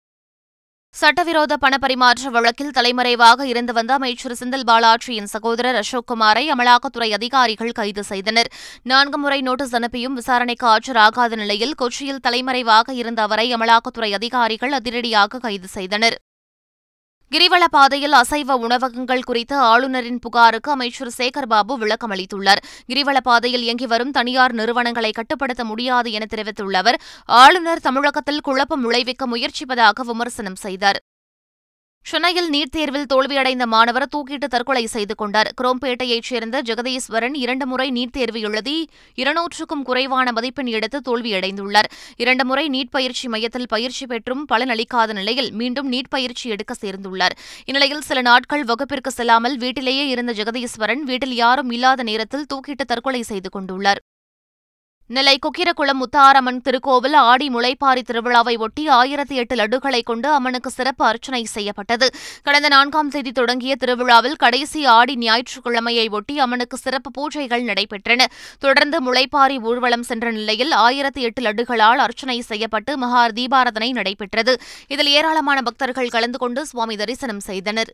சட்டவிரோத 1.01 1.55
பணப்பரிமாற்ற 1.63 2.31
வழக்கில் 2.35 2.73
தலைமறைவாக 2.77 3.47
இருந்து 3.47 3.73
வந்த 3.73 3.93
அமைச்சர் 3.95 4.37
செந்தில் 4.41 4.65
பாலாஜியின் 4.67 5.29
சகோதரர் 5.33 5.79
அசோக்குமாரை 5.81 6.45
அமலாக்கத்துறை 6.55 7.09
அதிகாரிகள் 7.13 7.73
கைது 7.73 8.05
செய்தனர். 8.05 8.49
நான்கு 8.83 9.19
முறை 9.19 9.41
நோட்டீஸ் 9.41 9.75
அனுப்பியும் 9.75 10.15
விசாரணைக்கு 10.15 10.67
ஆஜராகாத 10.67 11.37
நிலையில் 11.37 11.75
கொச்சியில் 11.83 12.23
தலைமறைவாக 12.29 12.95
இருந்த 12.95 13.23
அவரை 13.23 13.55
அமலாக்கத்துறை 13.55 14.13
அதிகாரிகள் 14.13 14.73
அதிரடியாக 14.73 15.39
கைது 15.39 15.69
செய்தனர். 15.69 16.17
கிரிவல 17.33 17.65
பாதையில் 17.71 18.13
அசைவ 18.13 18.55
உணவகங்கள் 18.57 19.23
குறித்த 19.23 19.53
ஆளுநரின் 19.59 20.19
புகாருக்கு 20.19 20.71
அமைச்சர் 20.71 21.11
சேகர்பாபு 21.19 21.75
விளக்கம் 21.75 22.11
அளித்துள்ளார். 22.11 22.61
கிரிவல 22.89 23.17
பாதையில் 23.23 23.63
இயங்கி 23.63 23.87
வரும் 23.87 24.11
தனியார் 24.11 24.53
நிறுவனங்களை 24.53 25.11
கட்டுப்படுத்த 25.11 25.65
முடியாது 25.65 26.13
என 26.13 26.27
தெரிவித்துள்ள 26.27 26.79
அவர் 26.79 27.01
ஆளுநர் 27.25 27.81
தமிழகத்தில் 27.81 28.41
குழப்பம் 28.41 28.83
விளைவிக்க 28.83 29.27
முயற்சிப்பதாக 29.27 30.05
விமர்சனம் 30.05 30.55
செய்தார். 30.55 31.01
சென்னையில் 32.11 32.51
நீட் 32.51 32.71
தேர்வில் 32.71 33.09
தோல்வியடைந்த 33.13 33.65
மாணவர் 33.67 34.07
தூக்கிட்டு 34.17 34.45
தற்கொலை 34.45 34.87
செய்து 34.87 35.15
கொண்டார். 35.15 35.49
குரோம்பேட்டையைச் 35.61 36.29
சேர்ந்த 36.31 36.63
ஜெகதீஸ்வரன் 36.63 37.35
இரண்டு 37.35 37.67
முறை 37.67 37.91
நீட் 37.91 38.11
தேர்வு 38.11 38.41
எழுதி 38.41 38.89
இருநூற்றுக்கும் 39.17 39.83
குறைவான 39.83 40.33
மதிப்பெண் 40.33 40.67
எடுத்து 40.67 41.01
தோல்வியடைந்துள்ளார். 41.09 41.89
இரண்டு 42.17 42.45
முறை 42.45 42.69
நீட் 42.69 42.91
பயிற்சி 42.91 43.29
மையத்தில் 43.29 43.69
பயிற்சி 43.69 44.07
பெற்றும் 44.07 44.47
பலனளிக்காத 44.53 45.13
நிலையில் 45.13 45.53
மீண்டும் 45.53 45.93
நீட் 45.93 46.13
பயிற்சி 46.17 46.49
எடுக்க 46.51 46.75
சேர்ந்துள்ளார். 46.81 47.37
இந்நிலையில் 47.65 48.01
சில 48.01 48.21
நாட்கள் 48.21 48.65
வகுப்பிற்கு 48.65 49.11
செல்லாமல் 49.11 49.57
வீட்டிலேயே 49.57 50.09
இருந்த 50.09 50.33
ஜெகதீஸ்வரன் 50.33 51.05
வீட்டில் 51.11 51.35
யாரும் 51.35 51.71
இல்லாத 51.71 52.03
நேரத்தில் 52.03 52.47
தூக்கிட்டு 52.55 52.87
தற்கொலை 52.87 53.23
செய்து 53.23 53.51
கொண்டுள்ளார். 53.59 54.03
நெல்லை 55.09 55.39
குக்கிரகுளம் 55.39 56.01
முத்தாரம்மன் 56.03 56.59
திருக்கோவில் 56.67 57.13
ஆடி 57.13 57.51
முளைப்பாரி 57.51 58.03
திருவிழாவை 58.09 58.59
ஒட்டி 58.59 58.89
ஆயிரத்தி 58.89 59.35
எட்டு 59.37 59.55
லட்டுகளை 59.57 60.03
கொண்டு 60.03 60.29
அம்மனுக்கு 60.29 60.71
சிறப்பு 60.71 61.05
அர்ச்சனை 61.05 61.45
செய்யப்பட்டது. 61.45 62.07
கடந்த 62.43 62.69
நான்காம் 62.69 63.09
தேதி 63.09 63.33
தொடங்கிய 63.33 63.77
திருவிழாவில் 63.77 64.35
கடைசி 64.37 64.87
ஆடி 64.87 65.17
ஞாயிற்றுக்கிழமையை 65.17 66.11
ஒட்டி 66.11 66.41
அம்மனுக்கு 66.41 66.77
சிறப்பு 66.77 67.11
பூஜைகள் 67.19 67.65
நடைபெற்றன. 67.71 68.25
தொடர்ந்து 68.59 69.01
முளைப்பாரி 69.03 69.59
ஊர்வலம் 69.63 70.03
சென்ற 70.03 70.31
நிலையில் 70.31 70.73
ஆயிரத்தி 70.73 71.23
எட்டு 71.23 71.43
லட்டுகளால் 71.43 72.03
அர்ச்சனை 72.07 72.41
செய்யப்பட்டு 72.41 72.99
மகார் 72.99 73.33
தீபாரதனை 73.33 73.93
நடைபெற்றது. 73.93 74.61
இதில் 74.89 75.07
ஏராளமான 75.07 75.63
பக்தர்கள் 75.63 76.09
கலந்து 76.09 76.39
கொண்டு 76.39 76.67
சுவாமி 76.67 76.97
தரிசனம் 76.97 77.41
செய்தனர். 77.41 77.93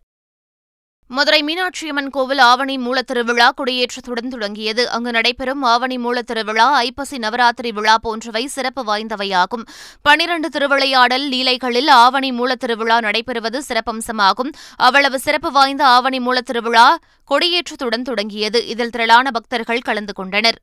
மதுரை 1.13 1.43
மீனாட்சியம்மன் 1.43 2.11
கோவில் 2.11 2.39
ஆவணி 2.39 2.79
மூலத் 2.79 3.07
திருவிழா 3.07 3.53
கொடியேற்றத்துடன் 3.53 4.29
தொடங்கியது. 4.29 4.91
அங்கு 4.91 5.11
நடைபெறும் 5.11 5.63
ஆவணி 5.63 5.99
மூலத் 5.99 6.27
திருவிழா 6.27 6.75
ஐப்பசி 6.75 7.19
நவராத்திரி 7.19 7.73
விழா 7.73 7.99
போன்றவை 7.99 8.47
சிறப்பு 8.47 8.85
வாய்ந்தவையாகும். 8.85 9.65
பனிரண்டு 10.03 10.49
திருவிளையாடல் 10.49 11.29
லீலைகளில் 11.29 11.89
ஆவணி 11.89 12.31
மூலத்திருவிழா 12.31 12.99
நடைபெறுவது 13.01 13.61
சிறப்பம்சமாகும். 13.69 14.53
அவ்வளவு 14.77 15.19
சிறப்பு 15.19 15.53
வாய்ந்த 15.53 15.87
ஆவணி 15.87 16.21
மூலத் 16.21 16.47
திருவிழா 16.47 16.99
கொடியேற்றத்துடன் 17.31 18.03
தொடங்கியது. 18.03 18.67
இதில் 18.67 18.91
திரளான 18.91 19.31
பக்தர்கள் 19.31 19.81
கலந்து 19.81 20.13
கொண்டனர். 20.13 20.59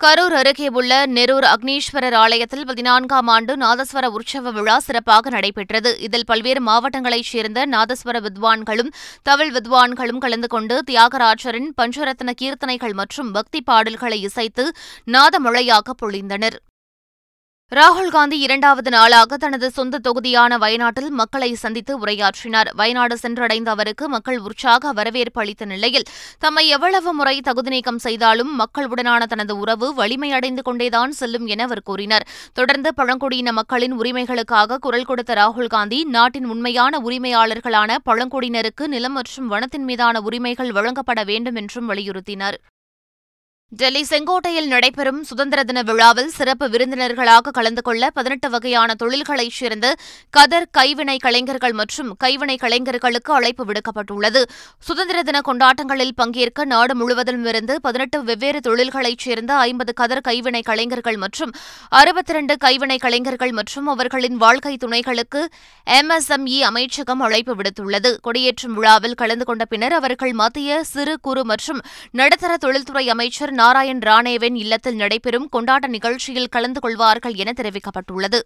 கரூர் 0.00 0.34
அருகே 0.38 0.68
உள்ள 0.78 0.92
நெரூர் 1.16 1.46
அக்னீஸ்வரர் 1.50 2.14
ஆலயத்தில் 2.20 2.64
பதினான்காம் 2.66 3.28
ஆண்டு 3.34 3.52
நாதஸ்வர 3.56 4.06
உற்சவ 4.16 4.52
விழா 4.56 4.76
சிறப்பாக 4.86 5.30
நடைபெற்றது. 5.34 5.90
இதில் 6.06 6.26
பல்வேறு 6.30 6.60
மாவட்டங்களைச் 6.68 7.28
சேர்ந்த 7.32 7.66
நாதஸ்வர 7.74 8.22
வித்வான்களும் 8.26 8.90
தவில் 9.28 9.52
வித்வான்களும் 9.58 10.20
கலந்து 10.24 10.50
கொண்டு 10.54 10.78
தியாகராஜரின் 10.90 11.70
பஞ்சரத்ன 11.80 12.34
கீர்த்தனைகள் 12.42 12.96
மற்றும் 13.02 13.32
பக்தி 13.38 13.62
பாடல்களை 13.70 14.20
இசைத்து 14.30 14.66
நாதமழையாக 15.16 15.96
பொழிந்தனர். 16.02 16.58
ராகுல்காந்தி 17.76 18.36
இரண்டாவது 18.46 18.90
நாளாக 18.90 19.36
தனது 19.36 19.70
சொந்த 19.70 19.98
தொகுதியான 19.98 20.56
வயநாட்டில் 20.58 21.10
மக்களை 21.10 21.48
சந்தித்து 21.54 21.92
உரையாற்றினார். 21.98 22.68
வயநாடு 22.74 23.16
சென்றடைந்த 23.22 23.68
அவருக்கு 23.74 24.08
மக்கள் 24.08 24.38
உற்சாக 24.38 24.92
வரவேற்பு 24.92 25.40
அளித்த 25.40 25.64
நிலையில் 25.64 26.04
தம்மை 26.38 26.68
எவ்வளவு 26.68 27.12
முறை 27.12 27.40
தகுதி 27.40 27.70
நீக்கம் 27.70 27.98
செய்தாலும் 27.98 28.50
மக்களுடனான 28.60 29.26
தனது 29.26 29.56
உறவு 29.58 29.88
வலிமையடைந்து 29.94 30.62
கொண்டேதான் 30.62 31.12
செல்லும் 31.12 31.46
என 31.46 31.62
அவர் 31.62 31.82
கூறினார். 31.82 32.26
தொடர்ந்து 32.52 32.94
பழங்குடியின 32.94 33.52
மக்களின் 33.52 33.96
உரிமைகளுக்காக 33.98 34.78
குரல் 34.78 35.08
கொடுத்த 35.12 35.34
ராகுல்காந்தி 35.34 36.04
நாட்டின் 36.16 36.44
உண்மையான 36.44 36.98
உரிமையாளர்களான 36.98 37.96
பழங்குடியினருக்கு 38.10 38.86
நிலம் 38.86 39.12
மற்றும் 39.12 39.50
வனத்தின் 39.52 39.88
மீதான 39.90 40.20
உரிமைகள் 40.20 40.72
வழங்கப்பட 40.72 41.24
வேண்டும் 41.24 41.54
என்றும் 41.54 41.90
வலியுறுத்தினார். 41.90 42.58
டெல்லி 43.72 44.00
செங்கோட்டையில் 44.08 44.66
நடைபெறும் 44.72 45.20
சுதந்திர 45.28 45.60
தின 45.64 45.82
விழாவில் 45.82 46.32
சிறப்பு 46.38 46.66
விருந்தினர்களாக 46.72 47.52
கலந்து 47.58 47.82
கொள்ள 47.82 48.10
பதினெட்டு 48.10 48.48
வகையான 48.50 48.94
தொழில்களைச் 48.94 49.56
சேர்ந்த 49.58 49.86
கதர் 50.36 50.66
கைவினை 50.78 51.14
கலைஞர்கள் 51.16 51.72
மற்றும் 51.72 52.10
கைவினை 52.24 52.56
கலைஞர்களுக்கு 52.64 53.32
அழைப்பு 53.34 53.64
விடுக்கப்பட்டுள்ளது. 53.64 54.42
சுதந்திர 54.88 55.22
தின 55.22 55.40
கொண்டாட்டங்களில் 55.48 56.12
பங்கேற்க 56.14 56.64
நாடு 56.64 56.96
முழுவதிலும் 56.96 57.46
இருந்து 57.52 57.76
பதினெட்டு 57.80 58.20
வெவ்வேறு 58.24 58.60
தொழில்களைச் 58.60 59.24
சேர்ந்த 59.26 59.54
ஐம்பது 59.68 59.94
கதர் 59.94 60.22
கைவினை 60.28 60.62
கலைஞர்கள் 60.70 61.18
மற்றும் 61.24 61.54
அறுபத்தி 62.00 62.34
இரண்டு 62.34 62.56
கைவினை 62.66 62.98
கலைஞர்கள் 63.06 63.56
மற்றும் 63.60 63.86
அவர்களின் 63.86 64.36
வாழ்க்கை 64.36 64.74
துணைகளுக்கு 64.84 65.42
எம்எஸ்எம்இ 65.86 66.60
அமைச்சகம் 66.70 67.24
அழைப்பு 67.28 67.54
விடுத்துள்ளது. 67.54 68.12
கொடியேற்றும் 68.28 68.76
விழாவில் 68.80 69.18
கலந்து 69.24 69.44
கொண்ட 69.44 69.64
பின்னர் 69.64 69.98
அவர்கள் 70.02 70.36
மத்திய 70.42 70.84
சிறு 70.92 71.16
குறு 71.20 71.44
மற்றும் 71.44 71.82
நடுத்தர 72.20 72.52
தொழில்துறை 72.66 73.06
அமைச்சர் 73.16 73.60
நாராயண் 73.62 74.02
ராணேவின் 74.06 74.56
இல்லத்தில் 74.64 75.00
நடைபெறும் 75.02 75.48
கொண்டாட்ட 75.56 75.86
நிகழ்ச்சியில் 75.86 76.52
கலந்து 76.54 76.80
கொள்வார்கள் 76.80 77.34
என 77.42 77.50
தெரிவிக்கப்பட்டுள்ளது. 77.56 78.38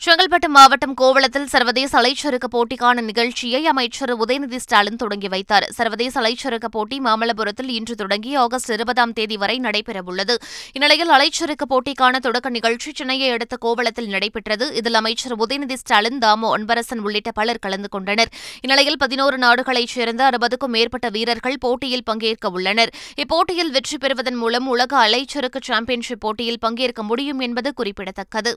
செங்கல்பட்டு 0.00 0.48
மாவட்டம் 0.48 0.94
கோவளத்தில் 1.00 1.44
சர்வதேச 1.44 1.92
அலைச்சறுக்கு 2.00 2.48
போட்டிக்கான 2.54 3.00
நிகழ்ச்சியை 3.00 3.66
அமைச்சர் 3.66 4.16
உதயநிதி 4.16 4.56
ஸ்டாலின் 4.56 4.96
தொடங்கி 4.96 5.28
வைத்தார். 5.28 5.66
சர்வதேச 5.70 6.20
அலைச்சறுக்கு 6.20 6.68
போட்டி 6.70 6.98
மாமல்லபுரத்தில் 6.98 7.68
இன்று 7.68 7.94
தொடங்கி 7.94 8.34
ஆகஸ்ட் 8.34 8.70
இருபதாம் 8.70 9.12
தேதி 9.12 9.36
வரை 9.36 9.60
நடைபெறவுள்ளது. 9.60 10.34
இந்நிலையில் 10.72 11.08
அலைச்சறுக்கு 11.08 11.66
போட்டிக்கான 11.68 12.18
தொடக்க 12.18 12.48
நிகழ்ச்சி 12.48 12.92
சென்னையை 12.94 13.30
அடுத்த 13.30 13.56
கோவளத்தில் 13.64 14.08
நடைபெற்றது. 14.08 14.74
இதில் 14.74 14.94
அமைச்சர் 14.94 15.36
உதயநிதி 15.36 15.74
ஸ்டாலின் 15.74 16.18
தாமோ 16.18 16.58
அன்பரசன் 16.58 16.98
உள்ளிட்ட 16.98 17.30
பலர் 17.30 17.58
கலந்து 17.58 17.88
கொண்டனர். 17.88 18.28
இந்நிலையில் 18.60 18.96
பதினோரு 18.96 19.38
நாடுகளைச் 19.38 19.88
சேர்ந்த 19.88 20.30
அறுபதுக்கும் 20.30 20.76
மேற்பட்ட 20.76 21.08
வீரர்கள் 21.08 21.58
போட்டியில் 21.58 22.02
பங்கேற்க 22.04 22.50
உள்ளனர். 22.50 22.92
இப்போட்டியில் 23.16 23.70
வெற்றி 23.70 23.98
பெறுவதன் 23.98 24.34
மூலம் 24.34 24.66
உலக 24.66 25.08
அலைச்சறுக்கு 25.08 25.62
சாம்பியன்ஷிப் 25.62 26.20
போட்டியில் 26.20 26.58
பங்கேற்க 26.58 27.02
முடியும் 27.02 27.38
என்பது 27.38 27.72
குறிப்பிடத்தக்கது. 27.74 28.54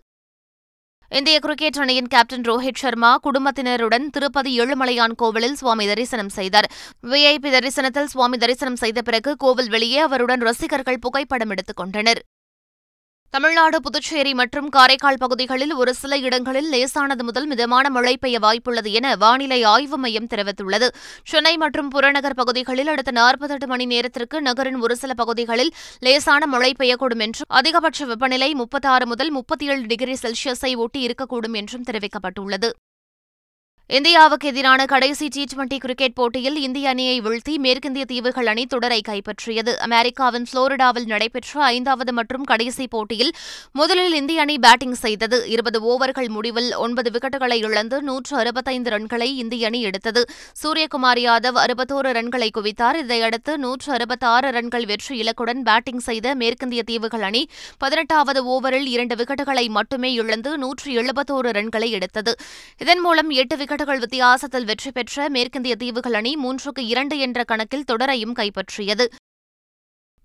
இந்திய 1.12 1.40
கிரிக்கெட் 1.40 1.78
அணியின் 1.78 2.08
கேப்டன் 2.08 2.42
ரோஹித் 2.42 2.76
சர்மா 2.76 3.18
குடும்பத்தினருடன் 3.18 4.10
திருப்பதி 4.10 4.60
ஏழுமலையான் 4.60 5.16
கோவிலில் 5.16 5.56
சுவாமி 5.56 5.88
தரிசனம் 5.88 6.30
செய்தார். 6.30 6.72
விஐபி 7.04 7.52
தரிசனத்தில் 7.52 8.06
சுவாமி 8.06 8.38
தரிசனம் 8.38 8.76
செய்த 8.76 9.02
பிறகு 9.02 9.36
கோவில் 9.36 9.70
வெளியே 9.70 9.98
அவருடன் 9.98 10.40
ரசிகர்கள் 10.40 11.00
புகைப்படம் 11.00 11.50
எடுத்துக் 11.50 11.76
கொண்டனர். 11.76 12.24
தமிழ்நாடு 13.34 13.78
புதுச்சேரி 13.82 14.32
மற்றும் 14.34 14.70
காரைக்கால் 14.70 15.20
பகுதிகளில் 15.24 15.74
ஒரு 15.74 15.92
சில 16.00 16.18
இடங்களில் 16.18 16.70
லேசானது 16.70 17.24
முதல் 17.24 17.48
மிதமான 17.48 17.90
மழை 17.90 18.14
பெய்ய 18.18 18.38
வாய்ப்புள்ளது 18.40 18.92
என 19.00 19.16
வானிலை 19.16 19.60
ஆய்வு 19.64 19.98
மையம் 19.98 20.28
தெரிவித்துள்ளது. 20.28 20.88
சென்னை 21.24 21.54
மற்றும் 21.58 21.90
புறநகர் 21.90 22.38
பகுதிகளில் 22.42 22.88
அடுத்த 22.88 23.12
நாற்பத்தெட்டு 23.12 23.68
மணி 23.68 23.86
நேரத்திற்கு 23.86 24.42
நகரின் 24.42 24.82
ஒரு 24.82 24.96
சில 24.96 25.14
பகுதிகளில் 25.14 25.72
லேசான 26.00 26.46
மழை 26.46 26.74
பெய்யக்கூடும் 26.80 27.24
என்றும் 27.28 27.50
அதிகபட்ச 27.50 28.06
வெப்பநிலை 28.06 28.54
முப்பத்தாறு 28.54 29.08
முதல் 29.08 29.32
முப்பத்தி 29.32 29.66
ஏழு 29.66 29.86
டிகிரி 29.86 30.18
செல்சியஸை 30.24 30.76
ஒட்டி 30.76 31.02
இருக்கக்கூடும் 31.08 31.54
என்றும் 31.54 31.88
தெரிவிக்கப்பட்டுள்ளது. 31.92 32.72
இந்தியாவுக்கு 33.98 34.48
எதிரான 34.48 34.86
கடைசி 34.86 35.28
டி 35.28 35.44
டுவெண்டி 35.44 35.78
கிரிக்கெட் 35.78 36.14
போட்டியில் 36.14 36.56
இந்திய 36.56 36.90
அணியை 36.90 37.22
வீழ்த்தி 37.22 37.54
மேற்கிந்திய 37.58 38.04
தீவுகள் 38.06 38.46
அணி 38.46 38.66
தொடரை 38.66 39.02
கைப்பற்றியது. 39.08 39.72
அமெரிக்காவின் 39.78 40.46
புளோரிடாவில் 40.52 41.06
நடைபெற்ற 41.06 41.64
ஐந்தாவது 41.64 42.14
மற்றும் 42.14 42.44
கடைசி 42.44 42.88
போட்டியில் 42.88 43.32
முதலில் 43.72 44.14
இந்திய 44.14 44.42
அணி 44.42 44.58
பேட்டிங் 44.58 44.94
செய்தது. 44.94 45.50
இருபது 45.50 45.80
ஓவர்கள் 45.94 46.28
முடிவில் 46.28 46.70
ஒன்பது 46.76 47.12
விக்கெட்டுகளை 47.16 47.58
இழந்து 47.64 48.02
நூற்று 48.02 48.38
அறுபத்தைந்து 48.38 48.92
ரன்களை 48.96 49.30
இந்திய 49.44 49.68
அணி 49.68 49.82
எடுத்தது. 49.82 50.24
சூரியகுமார் 50.64 51.22
யாதவ் 51.24 51.60
அறுபத்தோரு 51.64 52.12
ரன்களை 52.20 52.50
குவித்தார். 52.60 53.00
இதையடுத்து 53.04 53.58
நூற்று 53.58 53.94
அறுபத்தாறு 53.94 54.52
ரன்கள் 54.52 54.86
வெற்றி 54.86 55.18
இலக்குடன் 55.24 55.64
பேட்டிங் 55.64 56.06
செய்த 56.10 56.36
மேற்கிந்திய 56.36 56.84
தீவுகள் 56.84 57.22
அணி 57.22 57.44
பதினெட்டாவது 57.78 58.44
ஓவரில் 58.56 58.88
இரண்டு 58.96 59.16
விக்கெட்டுகளை 59.16 59.68
மட்டுமே 59.70 60.14
இழந்து 60.14 60.58
நூற்று 60.58 60.90
எழுபத்தோரு 61.02 61.52
ரன்களை 61.60 61.90
எடுத்தது. 61.90 62.36
இதன் 62.78 63.00
மூலம் 63.00 63.30
எட்டு 63.30 63.58
விக்கெட் 63.58 63.78
விக்கெட்டுகள் 63.80 64.00
வித்தியாசத்தில் 64.00 64.66
வெற்றி 64.66 64.92
பெற்ற 64.92 65.30
மேற்கிந்திய 65.30 65.76
தீவுகள் 65.76 66.14
அணி 66.14 66.38
மூன்றுக்கு 66.44 66.80
இரண்டு 66.80 67.20
என்ற 67.20 67.44
கணக்கில் 67.44 67.84
தொடரையும் 67.92 68.34
கைப்பற்றியது. 68.40 69.06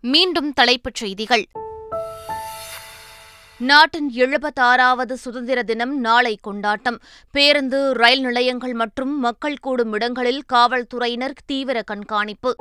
மீண்டும் 0.01 0.53
தலைப்புச் 0.53 0.95
செய்திகள். 0.95 1.45
நாட்டின் 3.59 4.13
எழுபத்தாறாவது 4.15 5.13
சுதந்திர 5.13 5.63
தினம் 5.63 6.01
நாளை 6.01 6.39
கொண்டாட்டம். 6.43 7.01
பேருந்து 7.31 7.93
ரயில் 7.93 8.21
நிலையங்கள் 8.21 8.73
மற்றும் 8.73 9.19
மக்கள் 9.19 9.59
கூடும் 9.59 9.93
இடங்களில் 9.93 10.43
காவல்துறையினர் 10.47 11.43
தீவிர 11.47 11.83
கண்காணிப்பு. 11.83 12.57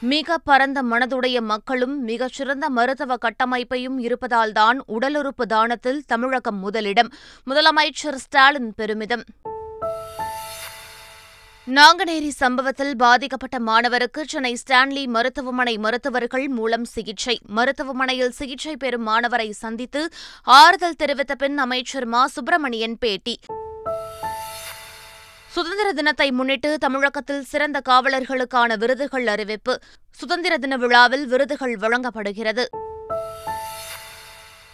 மிக 0.00 0.38
பரந்த 0.38 0.82
மனதுடைய 0.82 1.40
மக்களும் 1.40 2.02
மிகச்சிறந்த 2.02 2.68
மருத்துவ 2.68 3.16
கட்டமைப்பையும் 3.16 3.98
இருப்பதால்தான் 3.98 4.84
உடலுறுப்பு 4.88 5.46
தானத்தில் 5.48 6.00
தமிழகம் 6.06 6.58
முதலிடம். 6.58 7.12
முதலமைச்சர் 7.50 8.14
ஸ்டாலின் 8.14 8.74
பெருமிதம். 8.74 9.24
நாங்குநேரி 11.66 12.28
சம்பவத்தில் 12.28 12.96
பாதிக்கப்பட்ட 12.96 13.58
மாணவருக்கு 13.58 14.24
சென்னை 14.26 14.56
ஸ்டான்லி 14.66 15.06
மருத்துவமனை 15.06 15.78
மருத்துவர்கள் 15.78 16.48
மூலம் 16.48 16.84
சிகிச்சை. 16.84 17.40
மருத்துவமனையில் 17.46 18.30
சிகிச்சை 18.30 18.76
பெறும் 18.76 19.06
மாணவரை 19.06 19.50
சந்தித்து 19.50 20.08
ஆறுதல் 20.42 20.96
தெரிவித்த 20.96 21.34
பின் 21.34 21.58
அமைச்சர் 21.58 22.04
மா. 22.04 22.26
சுப்பிரமணியன் 22.26 22.98
பேட்டி. 22.98 23.38
சுதந்திர 25.58 25.92
தினத்தை 25.92 26.30
முன்னிட்டு 26.30 26.78
தமிழகத்தில் 26.78 27.42
சிறந்த 27.42 27.80
காவலர்களுக்கான 27.88 28.76
விருதுகள் 28.78 29.26
அறிவிப்பு. 29.26 29.78
சுதந்திர 30.10 30.58
தின 30.58 30.76
விழாவில் 30.76 31.26
விருதுகள் 31.26 31.76
வழங்கப்படுகிறது. 31.76 32.68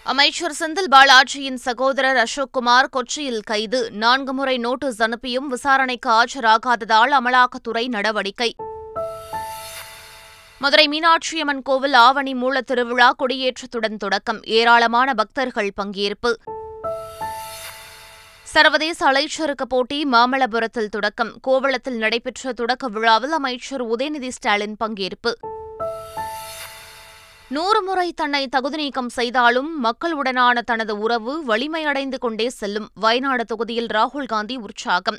அமைச்சர் 0.03 0.55
செந்தில் 0.61 0.91
பாலாஜியின் 0.91 1.55
சகோதரர் 1.55 2.17
அசோக்குமார் 2.17 2.88
கொச்சியில் 2.93 3.41
கைது. 3.43 3.91
நான்கு 3.91 4.33
முறை 4.33 4.59
நோட்டீஸ் 4.59 5.03
அனுப்பியும் 5.03 5.49
விசாரணைக்கு 5.49 6.11
ஆஜராகாததால் 6.11 7.12
அமலாக்கத்துறை 7.21 7.88
நடவடிக்கை. 7.88 8.55
மதுரை 10.59 10.88
மீனாட்சியம்மன் 10.88 11.62
கோவில் 11.62 11.93
ஆவணி 11.93 12.35
மூல 12.35 12.61
திருவிழா 12.61 13.14
கொடியேற்றத்துடன் 13.19 13.97
தொடக்கம். 13.97 14.43
ஏராளமான 14.43 15.14
பக்தர்கள் 15.14 15.73
பங்கேற்பு. 15.83 16.35
சர்வதேச 18.54 19.12
அலைச்சறுக்கு 19.12 19.64
போட்டி 19.68 20.04
மாமல்லபுரத்தில் 20.04 20.87
தொடக்கம். 20.87 21.40
கோவளத்தில் 21.46 21.96
நடைபெற்ற 21.96 22.52
தொடக்க 22.52 22.88
விழாவில் 22.88 23.30
அமைச்சர் 23.30 23.87
உதயநிதி 23.87 24.28
ஸ்டாலின் 24.28 24.76
பங்கேற்பு. 24.84 25.32
நூறு 27.49 27.82
முறை 27.82 28.12
தன்னை 28.12 28.46
தகுதி 28.46 28.76
நீக்கம் 28.76 29.08
செய்தாலும் 29.08 29.84
மக்களுடனான 29.84 30.61
தனது 30.61 30.99
உறவு 30.99 31.44
வலிமையடைந்து 31.46 32.18
கொண்டே 32.18 32.49
செல்லும். 32.49 32.88
வயநாடு 32.94 33.44
தொகுதியில் 33.44 33.87
ராகுல் 33.87 34.26
காந்தி 34.26 34.56
உற்சாகம். 34.56 35.18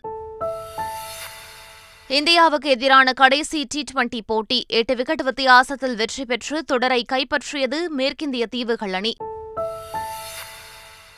இந்தியாவுக்கு 2.08 2.70
எதிரான 2.70 3.14
கடைசி 3.14 3.66
டி 3.70 3.84
டுவெண்டி 3.94 4.20
போட்டி. 4.26 4.66
எட்டு 4.68 4.96
விக்கெட் 4.96 5.24
வித்தியாசத்தில் 5.24 5.96
வெற்றி 5.96 6.26
பெற்று 6.26 6.64
தொடரை 6.64 7.06
கைப்பற்றியது 7.14 7.88
மேற்கிந்திய 7.98 8.46
தீவுகள் 8.46 8.94
அணி. 8.94 9.16